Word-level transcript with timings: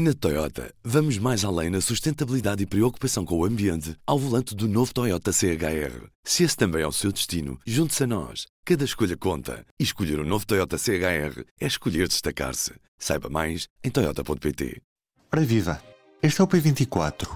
Na 0.00 0.14
Toyota, 0.14 0.72
vamos 0.84 1.18
mais 1.18 1.44
além 1.44 1.70
na 1.70 1.80
sustentabilidade 1.80 2.62
e 2.62 2.66
preocupação 2.66 3.24
com 3.24 3.36
o 3.36 3.44
ambiente 3.44 3.96
ao 4.06 4.16
volante 4.16 4.54
do 4.54 4.68
novo 4.68 4.94
Toyota 4.94 5.32
CHR. 5.32 6.06
Se 6.22 6.44
esse 6.44 6.56
também 6.56 6.82
é 6.82 6.86
o 6.86 6.92
seu 6.92 7.10
destino, 7.10 7.58
junte-se 7.66 8.04
a 8.04 8.06
nós. 8.06 8.46
Cada 8.64 8.84
escolha 8.84 9.16
conta. 9.16 9.66
E 9.76 9.82
escolher 9.82 10.20
o 10.20 10.22
um 10.22 10.24
novo 10.24 10.46
Toyota 10.46 10.78
CHR 10.78 11.42
é 11.60 11.66
escolher 11.66 12.06
destacar-se. 12.06 12.74
Saiba 12.96 13.28
mais 13.28 13.66
em 13.82 13.90
Toyota.pt. 13.90 14.80
Ora 15.32 15.44
viva! 15.44 15.82
Este 16.22 16.42
é 16.42 16.44
o 16.44 16.46
P24. 16.46 17.28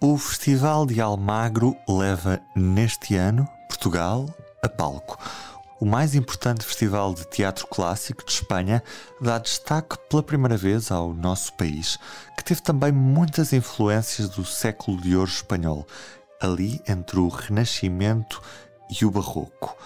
O 0.00 0.18
Festival 0.18 0.86
de 0.86 1.00
Almagro 1.00 1.76
leva 1.88 2.40
neste 2.56 3.14
ano 3.14 3.46
Portugal 3.68 4.26
a 4.60 4.68
palco 4.68 5.16
o 5.80 5.86
mais 5.86 6.14
importante 6.14 6.64
festival 6.64 7.14
de 7.14 7.24
teatro 7.26 7.66
clássico 7.66 8.24
de 8.24 8.32
Espanha, 8.32 8.82
dá 9.20 9.38
destaque 9.38 9.96
pela 10.08 10.22
primeira 10.22 10.56
vez 10.56 10.90
ao 10.90 11.14
nosso 11.14 11.52
país, 11.54 11.98
que 12.36 12.44
teve 12.44 12.60
também 12.60 12.90
muitas 12.90 13.52
influências 13.52 14.28
do 14.28 14.44
século 14.44 15.00
de 15.00 15.16
ouro 15.16 15.30
espanhol, 15.30 15.86
ali 16.40 16.80
entre 16.88 17.18
o 17.18 17.28
Renascimento 17.28 18.42
e 19.00 19.04
o 19.04 19.10
Barroco. 19.10 19.76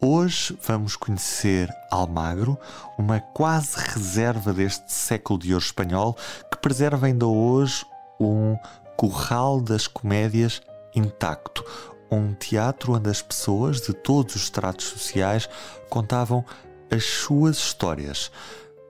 Hoje 0.00 0.56
vamos 0.62 0.96
conhecer 0.96 1.74
Almagro, 1.90 2.58
uma 2.98 3.20
quase 3.20 3.76
reserva 3.78 4.52
deste 4.52 4.92
século 4.92 5.38
de 5.38 5.52
ouro 5.52 5.64
espanhol 5.64 6.16
que 6.50 6.58
preserva 6.58 7.06
ainda 7.06 7.26
hoje 7.26 7.84
um 8.20 8.56
curral 8.96 9.60
das 9.60 9.86
comédias 9.86 10.60
intacto, 10.94 11.64
um 12.10 12.32
teatro 12.34 12.94
onde 12.94 13.10
as 13.10 13.22
pessoas 13.22 13.80
de 13.80 13.92
todos 13.92 14.36
os 14.36 14.42
estratos 14.42 14.86
sociais 14.86 15.48
contavam 15.88 16.44
as 16.90 17.04
suas 17.04 17.58
histórias. 17.58 18.30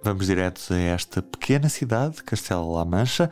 Vamos 0.03 0.27
direto 0.27 0.73
a 0.73 0.79
esta 0.79 1.21
pequena 1.21 1.69
cidade, 1.69 2.23
Castela-La 2.23 2.85
Mancha, 2.85 3.31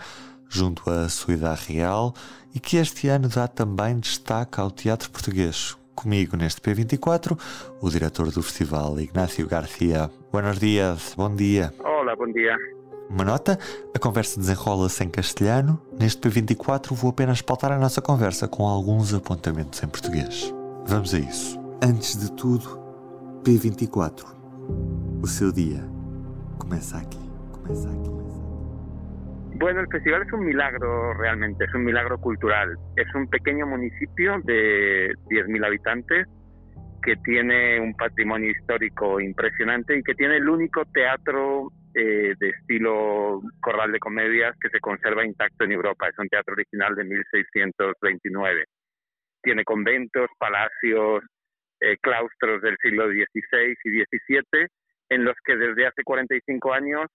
junto 0.48 0.90
à 0.90 1.08
sua 1.08 1.34
idade 1.34 1.72
real, 1.72 2.14
e 2.54 2.60
que 2.60 2.76
este 2.76 3.08
ano 3.08 3.28
dá 3.28 3.46
também 3.46 3.98
destaque 3.98 4.60
ao 4.60 4.70
teatro 4.70 5.10
português. 5.10 5.76
Comigo 5.94 6.36
neste 6.36 6.60
P24, 6.60 7.38
o 7.80 7.88
diretor 7.88 8.30
do 8.30 8.42
festival, 8.42 9.00
Ignácio 9.00 9.46
Garcia. 9.46 10.10
Buenos 10.30 10.58
dias, 10.58 11.14
bom 11.16 11.34
dia. 11.34 11.72
Olá, 11.78 12.14
bom 12.14 12.30
dia. 12.30 12.75
Uma 13.08 13.24
nota, 13.24 13.58
a 13.94 13.98
conversa 13.98 14.40
desenrola-se 14.40 15.04
em 15.04 15.08
castelhano. 15.08 15.80
Neste 15.98 16.28
P24 16.28 16.94
vou 16.94 17.10
apenas 17.10 17.40
pautar 17.40 17.72
a 17.72 17.78
nossa 17.78 18.02
conversa 18.02 18.48
com 18.48 18.66
alguns 18.66 19.14
apontamentos 19.14 19.82
em 19.82 19.88
português. 19.88 20.52
Vamos 20.86 21.14
a 21.14 21.18
isso. 21.18 21.58
Antes 21.82 22.16
de 22.16 22.32
tudo, 22.32 22.80
P24. 23.44 24.24
O 25.22 25.26
seu 25.26 25.52
dia 25.52 25.84
começa 26.58 26.98
aqui. 26.98 27.18
Começa 27.52 27.88
aqui. 27.88 28.16
Bueno, 29.58 29.80
el 29.80 29.88
festival 29.88 30.22
es 30.22 30.32
un 30.34 30.44
milagro 30.44 31.14
realmente, 31.14 31.64
es 31.64 31.74
un 31.74 31.82
milagro 31.84 32.18
cultural. 32.18 32.76
Es 32.94 33.06
un 33.14 33.26
pequeño 33.26 33.66
municipio 33.66 34.38
de 34.44 35.14
10.000 35.30 35.64
habitantes 35.64 36.26
que 37.02 37.16
tiene 37.24 37.80
un 37.80 37.94
patrimonio 37.94 38.50
histórico 38.50 39.18
impresionante 39.18 39.96
y 39.96 40.02
que 40.02 40.14
tiene 40.14 40.36
el 40.36 40.48
único 40.48 40.84
teatro 40.92 41.72
eh, 41.98 42.34
de 42.38 42.50
estilo 42.50 43.40
corral 43.62 43.90
de 43.90 43.98
comedias 43.98 44.54
que 44.60 44.68
se 44.68 44.80
conserva 44.80 45.24
intacto 45.24 45.64
en 45.64 45.72
Europa. 45.72 46.06
Es 46.06 46.18
un 46.18 46.28
teatro 46.28 46.52
original 46.52 46.94
de 46.94 47.04
1629. 47.04 48.64
Tiene 49.42 49.64
conventos, 49.64 50.28
palacios, 50.38 51.24
eh, 51.80 51.96
claustros 52.02 52.60
del 52.60 52.76
siglo 52.82 53.06
XVI 53.08 53.74
y 53.84 54.04
XVII, 54.04 54.66
en 55.08 55.24
los 55.24 55.36
que 55.42 55.56
desde 55.56 55.86
hace 55.86 56.02
45 56.04 56.74
años 56.74 57.06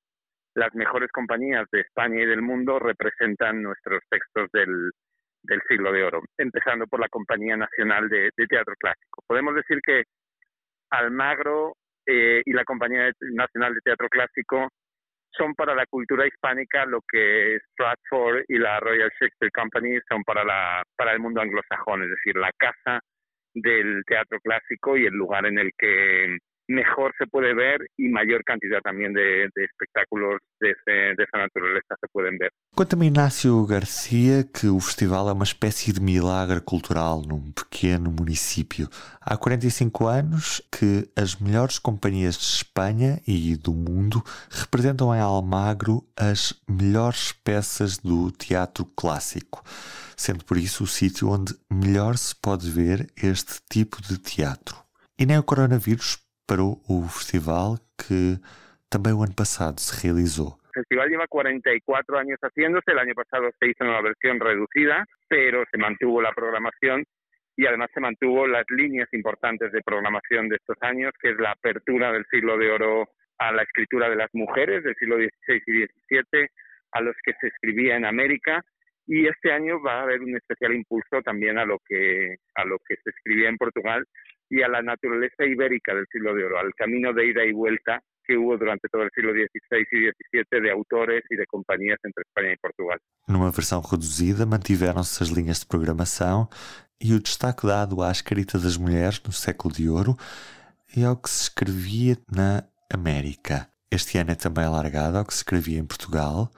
las 0.55 0.73
mejores 0.73 1.11
compañías 1.11 1.67
de 1.71 1.81
España 1.81 2.23
y 2.23 2.25
del 2.25 2.41
mundo 2.41 2.79
representan 2.79 3.61
nuestros 3.61 4.01
textos 4.09 4.49
del, 4.51 4.89
del 5.43 5.61
siglo 5.69 5.91
de 5.91 6.03
oro, 6.05 6.23
empezando 6.39 6.87
por 6.87 6.99
la 6.99 7.09
Compañía 7.09 7.55
Nacional 7.55 8.09
de 8.09 8.31
Teatro 8.49 8.73
Clásico. 8.79 9.21
Podemos 9.27 9.53
decir 9.53 9.79
que 9.85 10.05
Almagro 10.89 11.75
eh, 12.05 12.41
y 12.45 12.53
la 12.53 12.63
Compañía 12.63 13.11
Nacional 13.33 13.73
de 13.73 13.81
Teatro 13.81 14.07
Clásico 14.09 14.69
son 15.31 15.53
para 15.55 15.73
la 15.73 15.85
cultura 15.85 16.27
hispánica 16.27 16.85
lo 16.85 16.99
que 17.07 17.57
Stratford 17.71 18.43
y 18.47 18.57
la 18.57 18.79
Royal 18.79 19.11
Shakespeare 19.19 19.51
Company 19.51 19.97
son 20.09 20.23
para, 20.23 20.43
la, 20.43 20.83
para 20.95 21.13
el 21.13 21.19
mundo 21.19 21.41
anglosajón, 21.41 22.03
es 22.03 22.09
decir, 22.09 22.35
la 22.35 22.51
casa 22.57 22.99
del 23.53 24.03
teatro 24.05 24.39
clásico 24.39 24.97
y 24.97 25.05
el 25.05 25.13
lugar 25.13 25.45
en 25.45 25.59
el 25.59 25.71
que 25.77 26.37
mejor 26.71 27.11
se 27.17 27.25
puede 27.27 27.53
ver 27.53 27.79
e 27.99 28.09
maior 28.09 28.41
quantidade 28.47 28.81
também 28.83 29.11
de, 29.11 29.49
de 29.55 29.65
espectáculos 29.65 30.39
desse, 30.59 31.15
dessa 31.15 31.37
natureza 31.37 31.79
se 31.89 32.07
podem 32.13 32.37
ver. 32.37 32.49
Conta-me, 32.75 33.07
Inácio 33.07 33.65
Garcia, 33.65 34.43
que 34.43 34.67
o 34.67 34.79
festival 34.79 35.29
é 35.29 35.33
uma 35.33 35.43
espécie 35.43 35.91
de 35.91 36.01
milagre 36.01 36.61
cultural 36.61 37.21
num 37.21 37.51
pequeno 37.51 38.09
município. 38.11 38.87
Há 39.19 39.37
45 39.37 40.07
anos 40.07 40.61
que 40.71 41.09
as 41.15 41.35
melhores 41.35 41.77
companhias 41.77 42.37
de 42.37 42.45
Espanha 42.45 43.19
e 43.27 43.55
do 43.55 43.73
mundo 43.73 44.23
representam 44.49 45.13
em 45.13 45.19
Almagro 45.19 46.03
as 46.17 46.53
melhores 46.69 47.31
peças 47.31 47.97
do 47.97 48.31
teatro 48.31 48.85
clássico, 48.85 49.63
sendo 50.15 50.45
por 50.45 50.57
isso 50.57 50.83
o 50.83 50.87
sítio 50.87 51.29
onde 51.29 51.53
melhor 51.69 52.17
se 52.17 52.35
pode 52.35 52.69
ver 52.71 53.07
este 53.21 53.59
tipo 53.69 54.01
de 54.01 54.17
teatro. 54.17 54.77
E 55.19 55.25
nem 55.25 55.37
o 55.37 55.43
coronavírus 55.43 56.17
parou 56.51 56.75
o 56.91 57.07
festival 57.07 57.79
que 57.95 58.35
también 58.91 59.15
el 59.15 59.23
año 59.23 59.37
pasado 59.37 59.79
se 59.79 59.95
realizó. 60.03 60.59
El 60.75 60.83
festival 60.83 61.07
lleva 61.07 61.27
44 61.27 62.19
años 62.19 62.39
haciéndose, 62.41 62.91
el 62.91 62.99
año 62.99 63.15
pasado 63.15 63.49
se 63.57 63.67
hizo 63.67 63.85
una 63.85 64.01
versión 64.01 64.37
reducida, 64.37 65.05
pero 65.29 65.63
se 65.71 65.77
mantuvo 65.77 66.21
la 66.21 66.33
programación 66.33 67.05
y 67.55 67.65
además 67.65 67.89
se 67.93 68.01
mantuvo 68.01 68.47
las 68.47 68.65
líneas 68.69 69.07
importantes 69.13 69.71
de 69.71 69.81
programación 69.81 70.49
de 70.49 70.57
estos 70.57 70.75
años, 70.81 71.13
que 71.21 71.31
es 71.31 71.37
la 71.39 71.51
apertura 71.51 72.11
del 72.11 72.25
siglo 72.29 72.57
de 72.57 72.69
oro 72.69 73.07
a 73.37 73.53
la 73.53 73.63
escritura 73.63 74.09
de 74.09 74.17
las 74.17 74.29
mujeres 74.33 74.83
del 74.83 74.95
siglo 74.95 75.15
XVI 75.15 75.61
y 75.67 75.85
XVII, 75.85 76.47
a 76.91 77.01
los 77.01 77.15
que 77.23 77.33
se 77.39 77.47
escribía 77.47 77.95
en 77.95 78.05
América, 78.05 78.61
y 79.07 79.25
este 79.27 79.53
año 79.53 79.81
va 79.81 79.99
a 79.99 80.03
haber 80.03 80.21
un 80.21 80.35
especial 80.35 80.75
impulso 80.75 81.21
también 81.23 81.57
a 81.57 81.65
lo 81.65 81.79
que 81.87 82.35
a 82.55 82.65
lo 82.65 82.77
que 82.79 82.95
se 83.03 83.09
escribía 83.09 83.49
en 83.49 83.57
Portugal 83.57 84.05
y 84.51 84.61
a 84.61 84.67
la 84.67 84.81
naturaleza 84.81 85.45
ibérica 85.45 85.95
del 85.95 86.05
siglo 86.11 86.35
de 86.35 86.43
oro, 86.43 86.59
al 86.59 86.73
camino 86.75 87.13
de 87.13 87.25
ida 87.25 87.45
y 87.45 87.53
vuelta 87.53 88.03
que 88.23 88.37
hubo 88.37 88.57
durante 88.57 88.87
todo 88.89 89.03
el 89.03 89.09
siglo 89.15 89.31
XVI 89.31 89.87
e 89.91 90.11
XVII 90.11 90.61
de 90.61 90.71
autores 90.71 91.23
e 91.29 91.37
de 91.37 91.45
companhias 91.47 91.97
entre 92.03 92.23
Espanha 92.27 92.53
e 92.53 92.57
Portugal. 92.57 92.99
Numa 93.27 93.49
versão 93.49 93.81
reduzida, 93.81 94.45
mantiveram-se 94.45 95.23
as 95.23 95.29
linhas 95.29 95.61
de 95.61 95.67
programação 95.67 96.49
e 96.99 97.13
o 97.13 97.19
destaque 97.19 97.65
dado 97.65 98.03
à 98.03 98.11
escrita 98.11 98.59
das 98.59 98.77
mulheres 98.77 99.21
no 99.25 99.31
século 99.31 99.73
de 99.73 99.89
ouro 99.89 100.15
e 100.95 101.03
ao 101.03 101.15
que 101.15 101.29
se 101.29 101.43
escrevia 101.43 102.17
na 102.29 102.63
América. 102.93 103.69
Este 103.89 104.17
ano 104.17 104.31
é 104.31 104.35
também 104.35 104.65
alargado 104.65 105.17
ao 105.17 105.25
que 105.25 105.33
se 105.33 105.39
escrevia 105.39 105.79
em 105.79 105.85
Portugal 105.85 106.51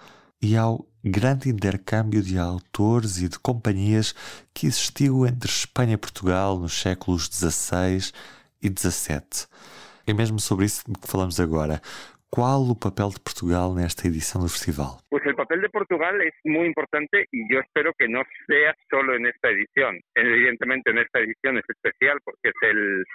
e 0.44 0.58
ao 0.58 0.86
grande 1.02 1.50
intercâmbio 1.50 2.22
de 2.22 2.38
autores 2.38 3.22
e 3.22 3.30
de 3.30 3.40
companhias 3.40 4.12
que 4.54 4.68
existiu 4.68 5.26
entre 5.26 5.50
Espanha 5.50 5.94
e 5.94 5.98
Portugal 5.98 6.60
nos 6.60 6.74
séculos 6.74 7.28
XVI 7.32 8.12
e 8.62 8.68
XVII. 8.68 9.48
É 10.06 10.14
mesmo 10.14 10.40
sobre 10.40 10.66
isso 10.66 10.84
que 10.84 11.08
falamos 11.08 11.40
agora. 11.40 11.80
¿Cuál 12.30 12.68
o 12.68 12.76
papel 12.76 13.10
de 13.16 13.22
Portugal 13.22 13.74
nesta 13.74 14.08
edición 14.08 14.42
del 14.42 14.50
festival? 14.50 15.00
Pues 15.10 15.24
el 15.26 15.36
papel 15.36 15.62
de 15.62 15.70
Portugal 15.70 16.20
es 16.22 16.34
muy 16.44 16.68
importante 16.68 17.26
y 17.32 17.48
yo 17.48 17.60
espero 17.60 17.94
que 17.98 18.10
no 18.10 18.24
sea 18.48 18.76
solo 18.90 19.16
en 19.16 19.28
esta 19.28 19.50
edición. 19.50 20.02
Evidentemente 20.16 20.92
en 20.92 20.98
esta 20.98 21.20
edición 21.20 21.58
es 21.58 21.64
especial 21.70 22.20
porque 22.26 22.52
el, 22.64 23.06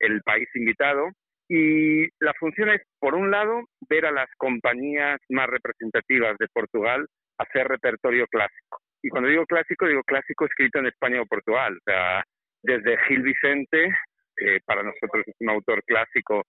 el 0.00 0.20
país 0.22 0.48
invitado, 0.54 1.08
y 1.48 2.06
la 2.20 2.34
función 2.38 2.70
es, 2.70 2.82
por 2.98 3.14
un 3.14 3.30
lado, 3.30 3.62
ver 3.88 4.06
a 4.06 4.12
las 4.12 4.28
compañías 4.36 5.20
más 5.28 5.46
representativas 5.48 6.36
de 6.38 6.48
Portugal 6.52 7.06
hacer 7.38 7.68
repertorio 7.68 8.26
clásico. 8.26 8.80
Y 9.02 9.08
cuando 9.08 9.28
digo 9.28 9.46
clásico, 9.46 9.86
digo 9.86 10.02
clásico 10.02 10.46
escrito 10.46 10.78
en 10.78 10.86
España 10.86 11.20
o 11.20 11.26
Portugal. 11.26 11.76
O 11.76 11.80
sea, 11.84 12.24
desde 12.62 12.98
Gil 13.06 13.22
Vicente, 13.22 13.94
que 14.36 14.58
para 14.64 14.82
nosotros 14.82 15.24
es 15.26 15.34
un 15.40 15.50
autor 15.50 15.82
clásico, 15.84 16.42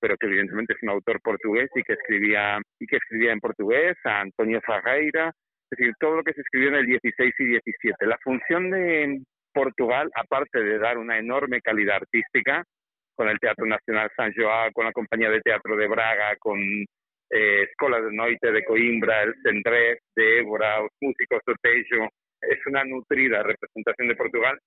pero 0.00 0.16
que 0.16 0.26
evidentemente 0.26 0.74
es 0.74 0.82
un 0.82 0.90
autor 0.90 1.20
portugués 1.20 1.70
y 1.74 1.82
que 1.82 1.94
escribía 1.94 2.60
y 2.78 2.86
que 2.86 2.96
escribía 2.96 3.32
en 3.32 3.40
portugués, 3.40 3.96
a 4.04 4.20
Antonio 4.20 4.60
Ferreira, 4.60 5.32
es 5.70 5.78
decir, 5.78 5.94
todo 5.98 6.16
lo 6.16 6.22
que 6.22 6.34
se 6.34 6.42
escribió 6.42 6.68
en 6.68 6.76
el 6.76 6.86
16 6.86 7.34
y 7.38 7.44
17. 7.44 8.06
La 8.06 8.18
función 8.22 8.70
de 8.70 9.22
Portugal, 9.52 10.10
aparte 10.14 10.62
de 10.62 10.78
dar 10.78 10.98
una 10.98 11.18
enorme 11.18 11.60
calidad 11.60 11.96
artística, 11.96 12.64
con 13.14 13.28
el 13.28 13.38
Teatro 13.38 13.66
Nacional 13.66 14.10
San 14.16 14.32
João, 14.32 14.72
con 14.72 14.84
la 14.84 14.92
Compañía 14.92 15.30
de 15.30 15.40
Teatro 15.40 15.76
de 15.76 15.86
Braga, 15.86 16.36
con 16.38 16.58
eh, 16.60 17.62
Escola 17.70 18.00
de 18.00 18.12
Noite 18.12 18.52
de 18.52 18.64
Coimbra, 18.64 19.22
el 19.22 19.34
Centrés 19.42 19.98
de 20.14 20.38
Évora, 20.38 20.80
los 20.80 20.90
músicos 21.00 21.40
de 21.46 21.54
Tejo. 21.62 22.08
Es 22.40 22.66
una 22.66 22.84
nutrida 22.84 23.42
representación 23.42 24.08
de 24.08 24.16
Portugal, 24.16 24.58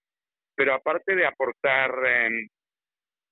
pero 0.55 0.73
aparte 0.73 1.15
de 1.15 1.25
aportar 1.25 1.91
em, 2.05 2.47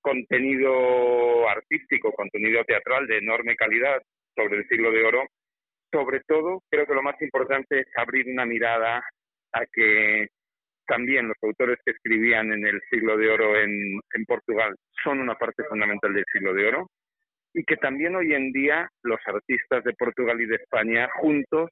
contenido 0.00 1.48
artístico, 1.48 2.12
contenido 2.12 2.64
teatral 2.64 3.06
de 3.06 3.18
enorme 3.18 3.56
calidad 3.56 4.00
sobre 4.36 4.58
el 4.58 4.68
siglo 4.68 4.92
de 4.92 5.04
oro, 5.04 5.26
sobre 5.92 6.20
todo, 6.26 6.62
creo 6.70 6.86
que 6.86 6.94
lo 6.94 7.02
más 7.02 7.20
importante 7.20 7.80
es 7.80 7.86
abrir 7.96 8.28
una 8.28 8.44
mirada 8.44 9.02
a 9.52 9.66
que 9.72 10.28
también 10.86 11.28
los 11.28 11.36
autores 11.42 11.78
que 11.84 11.92
escribían 11.92 12.52
en 12.52 12.66
el 12.66 12.80
siglo 12.90 13.16
de 13.16 13.30
oro 13.30 13.60
en, 13.60 14.00
Portugal 14.26 14.74
son 15.04 15.20
una 15.20 15.34
parte 15.34 15.62
fundamental 15.64 16.12
del 16.12 16.24
siglo 16.32 16.52
de 16.54 16.66
oro 16.66 16.90
y 17.54 17.62
que 17.64 17.76
también 17.76 18.16
hoy 18.16 18.34
en 18.34 18.50
día 18.50 18.88
los 19.02 19.20
artistas 19.26 19.84
de 19.84 19.92
Portugal 19.92 20.40
y 20.40 20.46
de 20.46 20.56
España 20.56 21.08
juntos 21.20 21.70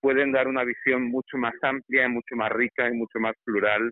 pueden 0.00 0.32
dar 0.32 0.48
una 0.48 0.64
visión 0.64 1.02
mucho 1.02 1.36
más 1.36 1.54
amplia, 1.62 2.08
mucho 2.08 2.34
más 2.34 2.50
rica 2.50 2.88
y 2.88 2.94
mucho 2.94 3.18
más 3.18 3.34
plural 3.44 3.90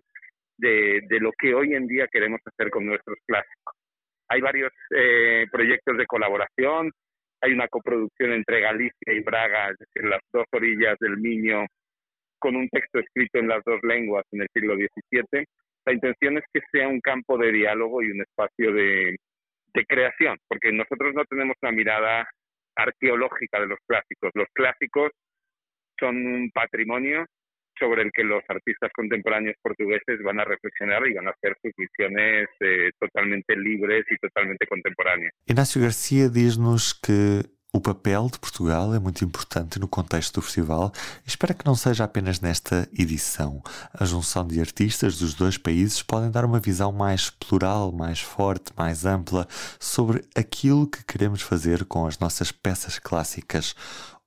de, 0.57 1.01
de 1.07 1.19
lo 1.19 1.31
que 1.37 1.53
hoy 1.53 1.73
en 1.73 1.87
día 1.87 2.07
queremos 2.07 2.39
hacer 2.45 2.69
con 2.69 2.85
nuestros 2.85 3.17
clásicos. 3.27 3.75
Hay 4.29 4.41
varios 4.41 4.71
eh, 4.95 5.45
proyectos 5.51 5.97
de 5.97 6.05
colaboración, 6.05 6.91
hay 7.41 7.53
una 7.53 7.67
coproducción 7.67 8.31
entre 8.31 8.61
Galicia 8.61 9.13
y 9.13 9.19
Braga, 9.19 9.69
es 9.71 9.77
decir, 9.77 10.09
las 10.09 10.21
dos 10.31 10.45
orillas 10.51 10.97
del 10.99 11.17
Miño, 11.17 11.65
con 12.41 12.55
un 12.55 12.67
texto 12.69 12.99
escrito 12.99 13.39
en 13.39 13.47
las 13.47 13.63
dos 13.63 13.79
lenguas 13.83 14.25
en 14.31 14.41
el 14.41 14.47
siglo 14.53 14.75
XVII. 14.75 15.45
La 15.85 15.93
intención 15.93 16.37
es 16.37 16.43
que 16.51 16.61
sea 16.71 16.87
un 16.87 16.99
campo 16.99 17.37
de 17.37 17.51
diálogo 17.51 18.01
y 18.01 18.11
un 18.11 18.21
espacio 18.21 18.73
de, 18.73 19.15
de 19.73 19.85
creación, 19.85 20.37
porque 20.47 20.71
nosotros 20.71 21.13
no 21.13 21.23
tenemos 21.25 21.55
una 21.61 21.71
mirada 21.71 22.27
arqueológica 22.75 23.59
de 23.59 23.67
los 23.67 23.79
clásicos. 23.87 24.31
Los 24.33 24.47
clásicos 24.53 25.11
son 25.99 26.15
un 26.17 26.51
patrimonio 26.51 27.25
sobre 27.79 28.03
el 28.03 28.11
que 28.11 28.23
los 28.23 28.43
artistas 28.47 28.91
contemporáneos 28.93 29.55
portugueses 29.61 30.21
van 30.23 30.39
a 30.39 30.45
reflexionar 30.45 31.07
y 31.07 31.13
van 31.13 31.27
a 31.27 31.31
hacer 31.31 31.55
sus 31.61 31.71
visiones 31.77 32.47
eh, 32.59 32.91
totalmente 32.99 33.55
libres 33.55 34.05
e 34.09 34.17
totalmente 34.21 34.67
contemporâneas. 34.67 35.33
Inácio 35.45 35.81
Garcia 35.81 36.29
diz-nos 36.29 36.93
que 36.93 37.49
o 37.73 37.79
papel 37.79 38.29
de 38.29 38.37
Portugal 38.37 38.93
é 38.93 38.99
muito 38.99 39.23
importante 39.23 39.79
no 39.79 39.87
contexto 39.87 40.35
do 40.35 40.41
festival 40.41 40.91
e 41.25 41.29
espero 41.29 41.55
que 41.55 41.65
não 41.65 41.73
seja 41.73 42.03
apenas 42.03 42.41
nesta 42.41 42.87
edição. 42.97 43.63
A 43.93 44.03
junção 44.03 44.45
de 44.45 44.59
artistas 44.59 45.17
dos 45.17 45.33
dois 45.33 45.57
países 45.57 46.03
podem 46.03 46.29
dar 46.29 46.43
uma 46.43 46.59
visão 46.59 46.91
mais 46.91 47.29
plural, 47.29 47.91
mais 47.93 48.19
forte, 48.19 48.73
mais 48.75 49.05
ampla 49.05 49.47
sobre 49.79 50.25
aquilo 50.35 50.85
que 50.85 51.03
queremos 51.05 51.41
fazer 51.41 51.85
com 51.85 52.05
as 52.05 52.19
nossas 52.19 52.51
peças 52.51 52.99
clássicas. 52.99 53.73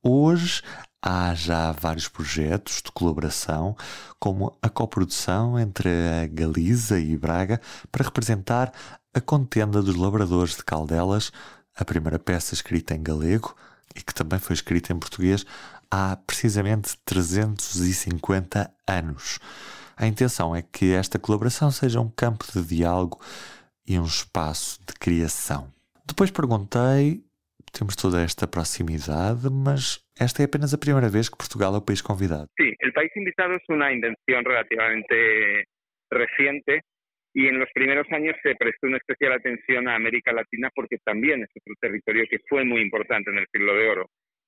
Hoje 0.02 0.62
há 1.02 1.34
já 1.34 1.70
vários 1.72 2.08
projetos 2.08 2.80
de 2.82 2.90
colaboração, 2.92 3.76
como 4.18 4.56
a 4.62 4.70
coprodução 4.70 5.58
entre 5.58 5.90
a 5.90 6.26
Galiza 6.26 6.98
e 6.98 7.14
Braga 7.14 7.60
para 7.92 8.04
representar 8.04 8.72
a 9.12 9.20
contenda 9.20 9.82
dos 9.82 9.96
labradores 9.96 10.56
de 10.56 10.64
Caldelas, 10.64 11.30
a 11.76 11.84
primeira 11.84 12.18
peça 12.18 12.54
escrita 12.54 12.94
em 12.94 13.02
galego 13.02 13.54
e 13.94 14.02
que 14.02 14.14
também 14.14 14.38
foi 14.38 14.54
escrita 14.54 14.92
em 14.92 14.98
português 14.98 15.44
há 15.90 16.16
precisamente 16.26 16.96
350 17.04 18.70
anos. 18.86 19.38
A 19.96 20.06
intenção 20.06 20.54
é 20.54 20.62
que 20.62 20.92
esta 20.92 21.18
colaboração 21.18 21.70
seja 21.70 22.00
um 22.00 22.10
campo 22.10 22.44
de 22.52 22.64
diálogo 22.66 23.20
e 23.86 23.98
um 23.98 24.04
espaço 24.04 24.80
de 24.86 24.94
criação. 24.94 25.72
Depois 26.06 26.30
perguntei 26.30 27.24
temos 27.76 27.96
toda 27.96 28.22
esta 28.22 28.46
proximidade, 28.46 29.50
mas 29.50 29.98
esta 30.18 30.42
é 30.42 30.44
apenas 30.46 30.72
a 30.72 30.78
primeira 30.78 31.08
vez 31.08 31.28
que 31.28 31.36
Portugal 31.36 31.74
é 31.74 31.78
o 31.78 31.82
país 31.82 32.00
convidado. 32.00 32.48
Sí, 32.56 32.72
el 32.80 32.92
país 32.92 33.10
invitado 33.16 33.54
es 33.56 33.62
una 33.68 33.92
invención 33.92 34.44
relativamente 34.44 35.66
reciente 36.10 36.82
y 37.34 37.48
en 37.48 37.58
los 37.58 37.68
primeros 37.74 38.06
años 38.12 38.36
se 38.42 38.54
prestó 38.54 38.86
una 38.86 38.98
especial 38.98 39.32
atención 39.32 39.88
a 39.88 39.96
América 39.96 40.32
Latina 40.32 40.70
porque 40.72 40.98
también 40.98 41.42
es 41.42 41.50
otro 41.50 41.74
territorio 41.80 42.24
que 42.30 42.38
fue 42.48 42.64
muy 42.64 42.80
importante 42.80 43.30
en 43.30 43.38
el 43.38 43.46
siglo 43.52 43.74
de 43.74 43.88
oro. 43.88 44.06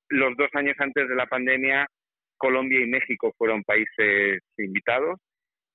Los 0.08 0.36
dos 0.36 0.48
años 0.54 0.76
antes 0.78 1.08
de 1.08 1.16
la 1.16 1.26
pandemia, 1.26 1.88
Colombia 2.38 2.80
y 2.80 2.86
México 2.86 3.34
fueron 3.36 3.64
países 3.64 4.40
invitados 4.56 5.18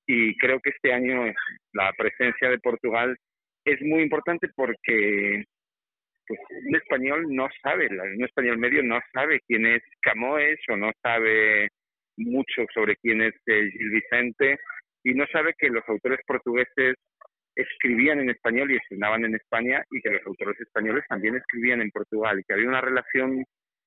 y 0.07 0.37
creo 0.37 0.61
que 0.61 0.69
este 0.69 0.93
año 0.93 1.33
la 1.73 1.91
presencia 1.97 2.49
de 2.49 2.59
Portugal 2.59 3.17
es 3.65 3.81
muy 3.81 4.03
importante 4.03 4.47
porque 4.55 5.43
pues 6.25 6.39
un 6.65 6.75
español 6.77 7.25
no 7.27 7.49
sabe, 7.61 7.89
un 7.89 8.23
español 8.23 8.57
medio 8.57 8.83
no 8.83 9.01
sabe 9.11 9.41
quién 9.47 9.65
es 9.65 9.83
Camoes 10.01 10.59
o 10.69 10.77
no 10.77 10.91
sabe 11.03 11.67
mucho 12.15 12.65
sobre 12.73 12.95
quién 12.95 13.21
es 13.21 13.33
Gil 13.45 13.89
Vicente 13.89 14.57
y 15.03 15.13
no 15.13 15.25
sabe 15.31 15.53
que 15.57 15.69
los 15.69 15.87
autores 15.87 16.19
portugueses 16.25 16.95
escribían 17.55 18.19
en 18.19 18.29
español 18.29 18.71
y 18.71 18.77
estrenaban 18.77 19.25
en 19.25 19.35
España 19.35 19.83
y 19.91 20.01
que 20.01 20.09
los 20.09 20.25
autores 20.25 20.59
españoles 20.59 21.03
también 21.09 21.35
escribían 21.35 21.81
en 21.81 21.91
Portugal 21.91 22.39
y 22.39 22.43
que 22.43 22.53
había 22.53 22.67
una 22.67 22.81
relación 22.81 23.43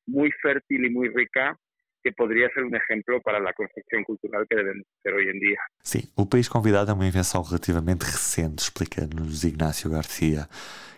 muy 0.07 0.31
fértil 0.43 0.85
y 0.85 0.91
muy 0.91 1.09
rica 1.09 1.57
que 2.05 2.13
poderia 2.13 2.51
ser 2.53 2.65
um 2.65 2.77
exemplo 2.77 3.19
para 3.23 3.39
a 3.39 3.55
construção 3.55 4.05
cultural 4.05 4.45
que 4.47 4.55
devemos 4.55 4.85
ter 5.03 5.15
hoje 5.15 5.31
em 5.31 5.39
dia. 5.39 5.57
Sim, 5.83 6.03
o 6.15 6.27
país 6.27 6.49
convidado 6.49 6.91
é 6.91 6.95
uma 6.95 7.07
invenção 7.07 7.43
relativamente 7.43 8.03
recente, 8.03 8.63
explica-nos 8.63 9.43
Ignácio 9.43 9.89
Garcia. 9.89 10.47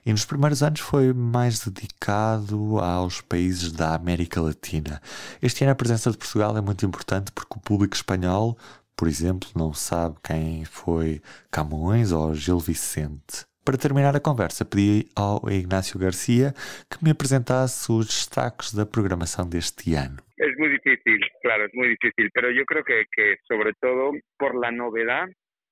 E 0.05 0.11
nos 0.11 0.25
primeiros 0.25 0.65
anos 0.65 0.81
foi 0.81 1.13
mais 1.13 1.65
dedicado 1.65 2.79
aos 2.81 3.21
países 3.21 3.71
da 3.71 3.95
América 3.95 4.41
Latina. 4.41 5.01
Este 5.41 5.63
ano 5.63 5.73
a 5.73 5.77
presença 5.77 6.11
de 6.11 6.19
Portugal 6.19 6.57
é 6.57 6.61
muito 6.61 6.85
importante 6.85 7.31
porque 7.31 7.57
o 7.57 7.61
público 7.61 7.95
espanhol, 7.95 8.59
por 8.97 9.09
exemplo, 9.09 9.49
não 9.55 9.73
sabe 9.73 10.17
quem 10.25 10.65
foi 10.65 11.21
Camões 11.53 12.13
ou 12.13 12.35
Gil 12.35 12.59
Vicente. 12.59 13.45
Para 13.65 13.77
terminar 13.77 14.15
a 14.15 14.21
conversa, 14.21 14.65
pedi 14.65 15.11
ao 15.15 15.43
Ignácio 15.51 15.99
Garcia 15.99 16.55
que 16.89 17.03
me 17.03 17.11
apresentasse 17.11 17.91
os 17.91 18.07
destaques 18.07 18.73
da 18.73 18.87
programação 18.87 19.49
deste 19.49 19.95
ano. 19.95 20.23
Es 20.39 20.57
muy 20.57 20.69
difícil, 20.69 21.19
claro, 21.43 21.65
es 21.67 21.75
muy 21.75 21.89
difícil, 21.89 22.31
pero 22.33 22.51
yo 22.53 22.65
creo 22.65 22.85
que, 22.85 23.05
que 23.11 23.37
sobre 23.49 23.73
todo 23.81 24.13
por 24.39 24.55
la 24.55 24.71
novedad 24.71 25.27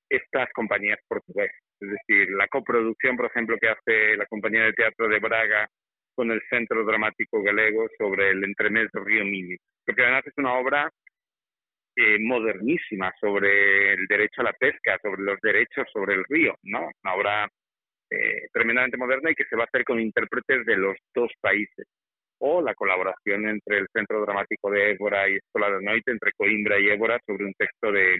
estas 0.09 0.51
compañías 0.53 0.99
portuguesas, 1.07 1.55
es 1.79 1.89
decir, 1.89 2.29
la 2.35 2.47
coproducción, 2.47 3.15
por 3.15 3.27
ejemplo, 3.27 3.57
que 3.59 3.69
hace 3.69 4.17
la 4.17 4.25
compañía 4.25 4.63
de 4.63 4.73
teatro 4.73 5.07
de 5.07 5.19
Braga 5.19 5.67
con 6.15 6.31
el 6.31 6.41
Centro 6.49 6.83
Dramático 6.83 7.41
Galego 7.41 7.87
sobre 7.97 8.31
el 8.31 8.43
entremés 8.43 8.89
del 8.91 9.05
río 9.05 9.23
Mini, 9.23 9.55
porque 9.85 10.03
además 10.03 10.27
es 10.27 10.33
una 10.37 10.53
obra 10.53 10.91
eh, 11.95 12.17
modernísima 12.19 13.13
sobre 13.19 13.93
el 13.93 14.05
derecho 14.07 14.41
a 14.41 14.45
la 14.45 14.53
pesca, 14.53 14.97
sobre 15.01 15.23
los 15.23 15.39
derechos 15.41 15.87
sobre 15.93 16.15
el 16.15 16.25
río, 16.27 16.55
¿no? 16.63 16.89
Una 17.03 17.13
obra 17.15 17.49
eh, 18.09 18.47
tremendamente 18.51 18.97
moderna 18.97 19.31
y 19.31 19.35
que 19.35 19.45
se 19.45 19.55
va 19.55 19.63
a 19.63 19.65
hacer 19.65 19.83
con 19.83 19.99
intérpretes 19.99 20.65
de 20.65 20.77
los 20.77 20.97
dos 21.13 21.31
países 21.41 21.87
o 22.39 22.61
la 22.61 22.75
colaboración 22.75 23.47
entre 23.47 23.79
el 23.79 23.87
Centro 23.93 24.21
Dramático 24.21 24.69
de 24.69 24.91
Évora 24.91 25.29
y 25.29 25.35
Escola 25.35 25.71
de 25.71 25.83
Noite, 25.83 26.11
entre 26.11 26.31
Coimbra 26.33 26.79
y 26.79 26.89
Évora, 26.89 27.19
sobre 27.25 27.45
un 27.45 27.53
texto 27.53 27.91
de, 27.91 28.19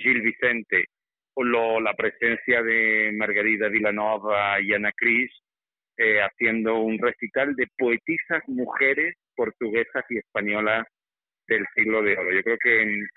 Gil 0.00 0.20
Vicente, 0.22 0.86
o 1.34 1.80
la 1.80 1.94
presencia 1.94 2.62
de 2.62 3.12
Margarida 3.16 3.68
Villanova 3.68 4.60
y 4.60 4.74
Ana 4.74 4.90
Cris, 4.96 5.30
eh, 5.96 6.20
haciendo 6.20 6.80
un 6.80 6.98
recital 6.98 7.54
de 7.54 7.68
poetisas 7.76 8.42
mujeres 8.48 9.14
portuguesas 9.36 10.04
y 10.10 10.18
españolas 10.18 10.86
del 11.48 11.64
siglo 11.74 12.02
de 12.02 12.16
oro. 12.16 12.30
Yo 12.32 12.42
creo 12.42 12.58
que 12.62 12.82
el, 12.82 13.08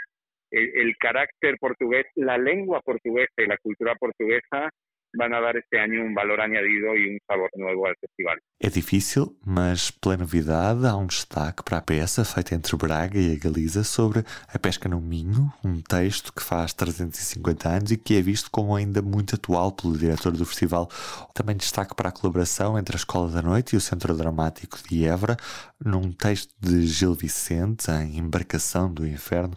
el 0.52 0.98
carácter 0.98 1.58
portugués, 1.60 2.06
la 2.16 2.38
lengua 2.38 2.82
portuguesa 2.82 3.34
y 3.38 3.48
la 3.48 3.58
cultura 3.58 3.96
portuguesa 3.96 4.70
van 5.14 5.34
a 5.34 5.40
dar 5.40 5.56
este 5.58 5.80
año 5.80 6.04
un 6.04 6.14
valor 6.14 6.42
añadido 6.42 6.96
e 6.96 7.16
um 7.16 7.18
sabor 7.28 7.50
novo 7.56 7.86
ao 7.86 7.94
festival. 8.00 8.38
É 8.60 8.70
difícil, 8.70 9.36
mas 9.46 9.92
pela 9.92 10.18
novidade 10.18 10.86
há 10.86 10.96
um 10.96 11.08
destaque 11.08 11.64
para 11.64 11.78
a 11.78 11.82
peça 11.82 12.24
feita 12.24 12.56
entre 12.56 12.78
Braga 12.78 13.20
e 13.20 13.34
a 13.34 13.38
Galiza 13.38 13.84
sobre 13.84 14.24
a 14.48 14.60
pesca 14.60 14.88
no 14.88 15.02
Minho, 15.02 15.52
um 15.64 15.82
texto 15.82 16.32
que 16.34 16.44
faz 16.44 16.74
350 16.74 17.70
anos 17.70 17.92
e 17.92 17.98
que 17.98 18.16
é 18.16 18.22
visto 18.22 18.50
como 18.52 18.76
ainda 18.76 19.02
muito 19.02 19.36
atual 19.36 19.72
pelo 19.72 19.98
diretor 19.98 20.32
do 20.32 20.46
festival. 20.46 20.88
Também 21.34 21.56
destaque 21.56 21.96
para 21.96 22.10
a 22.10 22.12
colaboração 22.12 22.78
entre 22.78 22.96
a 22.96 23.00
Escola 23.00 23.32
da 23.32 23.42
Noite 23.42 23.74
e 23.74 23.78
o 23.78 23.82
Centro 23.82 24.16
Dramático 24.16 24.78
de 24.88 25.06
Évora, 25.06 25.38
num 25.84 26.12
texto 26.12 26.54
de 26.60 26.86
Gil 26.86 27.14
Vicente, 27.14 27.90
em 27.92 28.18
Embarcação 28.18 28.94
do 28.94 29.08
Inferno, 29.08 29.56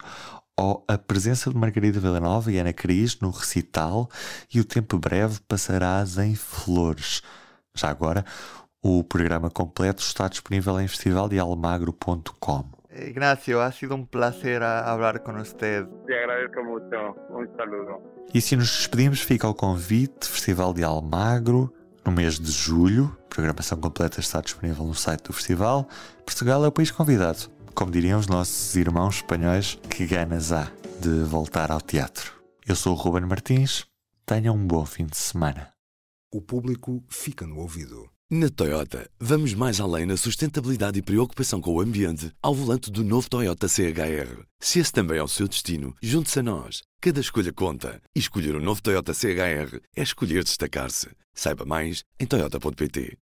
ou 0.57 0.85
a 0.87 0.97
presença 0.97 1.51
de 1.51 1.57
Margarida 1.57 1.99
Villanova 1.99 2.51
e 2.51 2.59
Ana 2.59 2.73
Cris 2.73 3.19
no 3.21 3.31
recital 3.31 4.09
e 4.53 4.61
o 4.61 4.65
tempo 4.65 4.99
breve 4.99 5.41
passarás 5.49 6.19
em 6.19 6.35
flores. 6.35 7.23
Já 7.75 7.91
agora, 7.91 8.25
o 8.83 9.03
programa 9.03 9.51
completo 9.51 10.03
está 10.03 10.29
disponível 10.29 10.81
em 10.81 10.87
festivaldealmagro.com. 10.87 12.65
Ignacio, 12.95 13.61
ha 13.61 13.73
sido 13.73 13.97
um 13.97 14.05
placer 14.05 14.61
falar 14.61 15.19
com 15.19 15.33
você. 15.33 15.85
Te 16.07 16.15
agradeço 16.15 16.63
muito. 16.63 16.95
Um 17.31 17.57
saludo. 17.57 18.01
E 18.33 18.41
se 18.41 18.55
nos 18.55 18.71
despedimos, 18.71 19.21
fica 19.21 19.49
o 19.49 19.55
convite 19.55 20.29
Festival 20.29 20.73
de 20.73 20.85
Almagro 20.85 21.73
no 22.05 22.13
mês 22.13 22.39
de 22.39 22.53
julho. 22.53 23.17
A 23.25 23.35
programação 23.35 23.79
completa 23.79 24.21
está 24.21 24.41
disponível 24.41 24.85
no 24.85 24.95
site 24.95 25.25
do 25.25 25.33
festival. 25.33 25.89
Portugal 26.25 26.65
é 26.65 26.69
o 26.69 26.73
país 26.73 26.93
convidado 26.93 27.51
como 27.75 27.91
diriam 27.91 28.19
os 28.19 28.27
nossos 28.27 28.75
irmãos 28.77 29.17
espanhóis, 29.17 29.79
que 29.91 30.07
ganas 30.07 30.53
há 30.53 30.71
de 31.01 31.25
voltar 31.25 31.71
ao 31.71 31.81
teatro. 31.81 32.33
Eu 32.67 32.77
sou 32.77 32.95
o 32.95 32.97
Ruben 32.97 33.27
Martins, 33.27 33.85
tenham 34.25 34.55
um 34.55 34.67
bom 34.67 34.87
fim 34.87 35.07
de 35.07 35.17
semana. 35.17 35.73
O 36.33 36.41
público 36.41 37.05
fica 37.09 37.47
no 37.47 37.59
ouvido. 37.59 38.09
Na 38.31 38.49
Toyota, 38.49 39.09
vamos 39.21 39.53
mais 39.53 39.81
além 39.81 40.07
na 40.07 40.17
sustentabilidade 40.17 40.99
e 40.99 41.03
preocupação 41.03 41.61
com 41.61 41.75
o 41.75 41.81
ambiente 41.81 42.33
ao 42.43 42.55
volante 42.55 42.91
do 42.91 43.05
novo 43.05 43.29
Toyota 43.29 43.69
CHR. 43.69 44.43
Se 44.59 44.79
esse 44.79 44.91
também 44.91 45.19
é 45.19 45.23
o 45.23 45.29
seu 45.29 45.47
destino, 45.47 45.95
junte-se 46.03 46.41
a 46.41 46.43
nós. 46.43 46.83
Cada 47.01 47.21
escolha 47.21 47.53
conta. 47.53 48.01
E 48.17 48.19
escolher 48.19 48.57
o 48.57 48.59
um 48.59 48.63
novo 48.63 48.83
Toyota 48.83 49.13
CHR 49.13 49.79
é 49.95 50.03
escolher 50.03 50.43
destacar-se. 50.43 51.11
Saiba 51.35 51.65
mais 51.67 52.03
em 52.19 52.27
Toyota.pt. 52.27 53.19